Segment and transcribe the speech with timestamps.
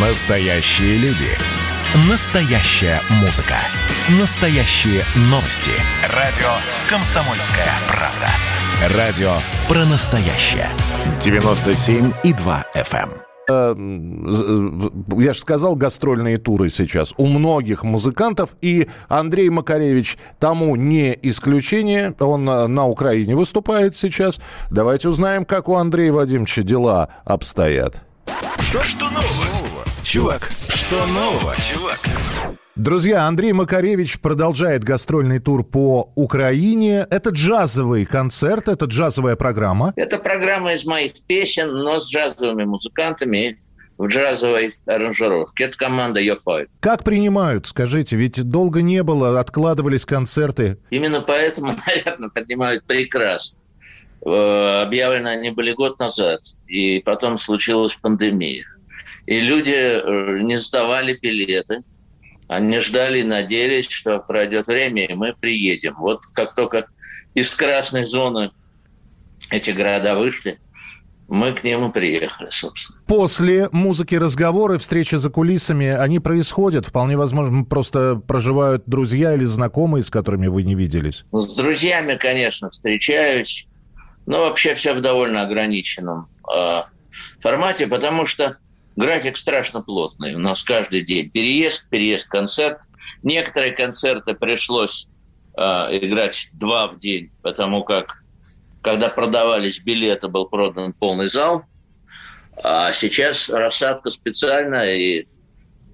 [0.00, 1.26] Настоящие люди.
[2.08, 3.56] Настоящая музыка.
[4.20, 5.72] Настоящие новости.
[6.14, 6.46] Радио
[6.88, 8.96] «Комсомольская правда».
[8.96, 9.32] Радио
[9.66, 10.68] про настоящее.
[11.18, 13.10] 97,2 FM.
[15.20, 22.14] я же сказал, гастрольные туры сейчас у многих музыкантов, и Андрей Макаревич тому не исключение.
[22.20, 24.38] Он э, на Украине выступает сейчас.
[24.70, 28.04] Давайте узнаем, как у Андрея Вадимовича дела обстоят.
[28.60, 29.57] Что, что нового,
[30.08, 30.50] чувак?
[30.74, 31.98] Что нового, чувак?
[32.76, 37.06] Друзья, Андрей Макаревич продолжает гастрольный тур по Украине.
[37.10, 39.92] Это джазовый концерт, это джазовая программа.
[39.96, 43.58] Это программа из моих песен, но с джазовыми музыкантами
[43.98, 45.64] в джазовой аранжировке.
[45.64, 46.68] Это команда Your Five.
[46.80, 50.78] Как принимают, скажите, ведь долго не было, откладывались концерты.
[50.88, 53.60] Именно поэтому, наверное, принимают прекрасно.
[54.24, 58.64] Э, объявлены они были год назад, и потом случилась пандемия.
[59.26, 61.80] И люди э, не сдавали билеты,
[62.48, 65.96] они ждали надеялись, что пройдет время, и мы приедем.
[65.98, 66.86] Вот как только
[67.34, 68.50] из красной зоны
[69.50, 70.58] эти города вышли,
[71.28, 73.00] мы к нему приехали, собственно.
[73.06, 76.86] После музыки разговоры, встречи за кулисами, они происходят?
[76.86, 81.26] Вполне возможно, просто проживают друзья или знакомые, с которыми вы не виделись?
[81.32, 83.68] С друзьями, конечно, встречаюсь.
[84.24, 86.82] Но вообще все в довольно ограниченном э,
[87.40, 88.56] формате, потому что
[88.98, 90.34] график страшно плотный.
[90.34, 92.80] У нас каждый день переезд, переезд, концерт.
[93.22, 95.08] Некоторые концерты пришлось
[95.56, 98.24] э, играть два в день, потому как
[98.82, 101.62] когда продавались билеты, был продан полный зал.
[102.62, 105.28] А сейчас рассадка специальная, и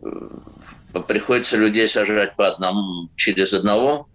[0.02, 4.08] э, приходится людей сажать по одному, через одного.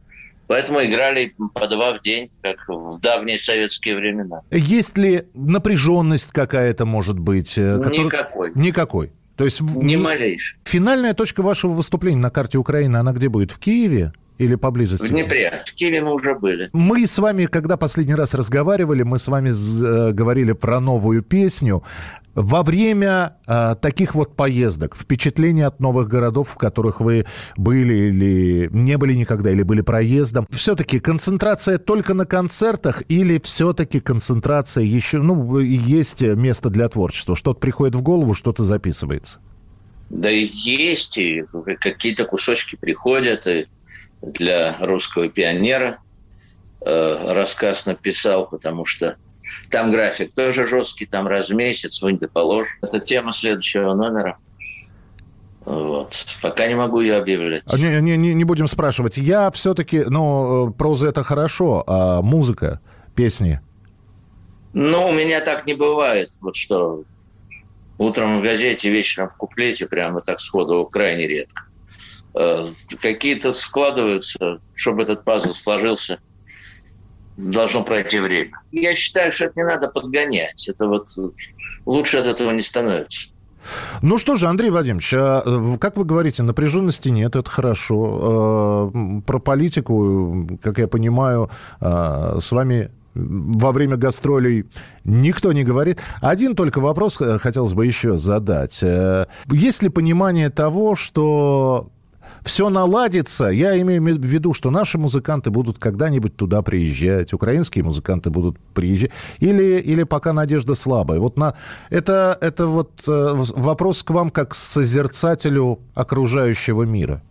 [0.49, 4.41] Поэтому играли по два в день, как в давние советские времена.
[4.49, 7.55] Есть ли напряженность какая-то, может быть?
[7.55, 7.99] Э, который...
[7.99, 8.51] Никакой.
[8.55, 9.11] Никакой.
[9.35, 10.57] То есть ни малейшей.
[10.65, 13.51] Финальная точка вашего выступления на карте Украины, она где будет?
[13.51, 14.11] В Киеве?
[14.39, 15.05] Или поблизости?
[15.05, 15.61] В Днепре.
[15.65, 16.69] В Киеве мы уже были.
[16.71, 21.83] Мы с вами, когда последний раз разговаривали, мы с вами э, говорили про новую песню.
[22.35, 27.25] Во время э, таких вот поездок, впечатления от новых городов, в которых вы
[27.57, 33.99] были или не были никогда, или были проездом, все-таки концентрация только на концертах или все-таки
[33.99, 37.35] концентрация еще, ну, есть место для творчества?
[37.35, 39.39] Что-то приходит в голову, что-то записывается?
[40.09, 41.43] Да есть, и
[41.81, 43.67] какие-то кусочки приходят, и
[44.21, 45.97] для русского пионера
[46.81, 49.17] э, рассказ написал, потому что
[49.69, 52.67] там график тоже жесткий, там раз в месяц, вынь да положь.
[52.81, 54.37] Это тема следующего номера.
[55.65, 56.15] Вот.
[56.41, 57.63] Пока не могу ее объявлять.
[57.71, 59.17] А, не, не, не будем спрашивать.
[59.17, 62.79] Я все-таки, ну, проза это хорошо, а музыка,
[63.15, 63.61] песни?
[64.73, 66.31] Ну, у меня так не бывает.
[66.41, 67.03] Вот что
[67.97, 71.63] утром в газете, вечером в куплете, прямо так сходу крайне редко.
[72.39, 72.63] Э,
[73.01, 76.21] какие-то складываются, чтобы этот пазл сложился,
[77.35, 78.51] должно пройти время.
[78.71, 80.69] Я считаю, что это не надо подгонять.
[80.69, 81.07] Это вот
[81.85, 83.31] лучше от этого не становится.
[84.01, 88.91] Ну что же, Андрей Вадимович, а, э, как вы говорите, напряженности нет, это хорошо.
[88.95, 91.51] Э, про политику, как я понимаю,
[91.81, 94.65] с вами во время гастролей
[95.03, 95.99] никто не говорит.
[96.21, 98.81] Один только вопрос хотелось бы еще задать.
[99.51, 101.89] Есть ли понимание того, что
[102.43, 103.45] все наладится.
[103.45, 109.11] Я имею в виду, что наши музыканты будут когда-нибудь туда приезжать, украинские музыканты будут приезжать,
[109.39, 111.19] или, или пока надежда слабая.
[111.19, 111.55] Вот на,
[111.89, 117.21] это, это вот э, вопрос к вам как созерцателю окружающего мира.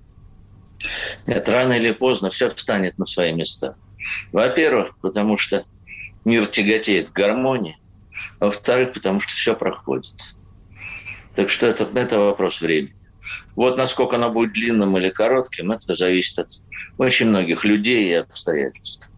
[1.26, 3.76] Нет, рано или поздно все встанет на свои места.
[4.32, 5.64] Во-первых, потому что
[6.24, 7.76] мир тяготеет к гармонии,
[8.40, 10.14] во-вторых, потому что все проходит.
[11.34, 12.94] Так что это, это вопрос времени.
[13.56, 16.48] Вот насколько оно будет длинным или коротким, это зависит от
[16.98, 19.12] очень многих людей и обстоятельств.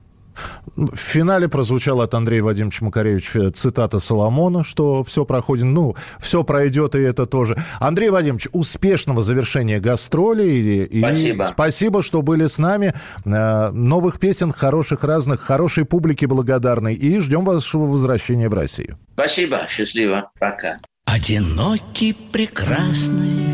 [0.77, 6.95] В финале прозвучала от Андрея Вадимовича Макаревича цитата Соломона, что все проходит, ну, все пройдет,
[6.95, 7.57] и это тоже.
[7.79, 10.85] Андрей Вадимович, успешного завершения гастролей.
[10.85, 11.45] И, спасибо.
[11.45, 12.95] И спасибо, что были с нами.
[13.25, 16.95] Э, новых песен, хороших разных, хорошей публики благодарной.
[16.95, 18.99] И ждем вашего возвращения в Россию.
[19.15, 20.79] Спасибо, счастливо, пока.
[21.05, 23.50] Одинокий, прекрасный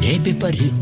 [0.00, 0.72] небе парил,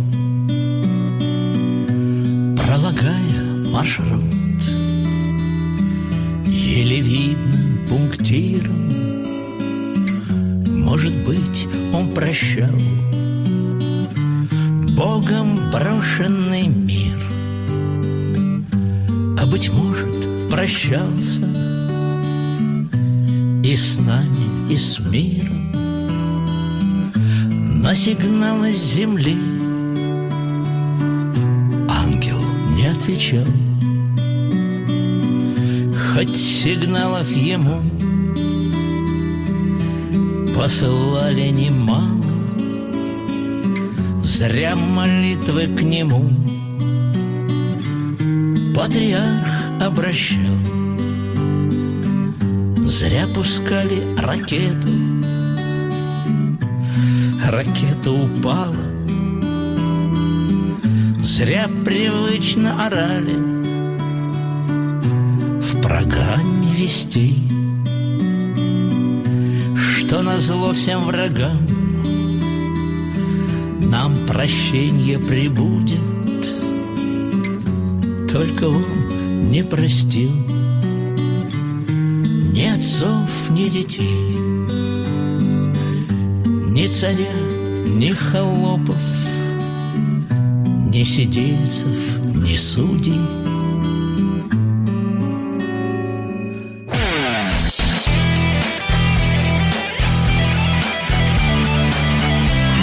[2.56, 4.62] Пролагая маршрут
[6.46, 8.88] Еле видным пунктиром
[10.84, 12.70] Может быть, он прощал
[14.96, 17.18] Богом брошенный мир
[19.40, 21.42] А быть может, прощался
[23.64, 25.59] И с нами, и с миром
[27.82, 29.36] на сигналы земли.
[31.88, 32.40] Ангел
[32.76, 33.46] не отвечал.
[36.12, 37.80] Хоть сигналов ему
[40.54, 42.24] Посылали немало
[44.22, 46.28] Зря молитвы к нему
[48.74, 49.48] Патриарх
[49.80, 50.58] обращал.
[52.78, 55.19] Зря пускали ракету
[57.48, 58.76] Ракета упала.
[61.22, 63.36] Зря привычно орали
[65.60, 67.34] В программе вести
[69.76, 71.58] Что назло всем врагам
[73.80, 75.98] Нам прощение прибудет.
[78.30, 80.32] Только он не простил
[82.52, 84.89] Ни отцов, ни детей
[86.80, 87.34] Ни царя,
[87.84, 88.96] ни холопов
[90.88, 93.20] Ни сидельцев, ни судей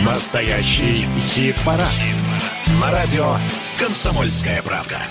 [0.05, 1.87] Настоящий хит-парад.
[2.79, 3.37] На радио
[3.79, 5.01] «Комсомольская правда».